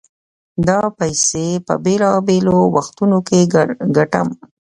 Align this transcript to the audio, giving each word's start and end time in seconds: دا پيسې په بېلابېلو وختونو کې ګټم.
دا 0.67 0.79
پيسې 0.99 1.47
په 1.65 1.73
بېلابېلو 1.85 2.57
وختونو 2.75 3.17
کې 3.27 3.39
ګټم. 3.95 4.27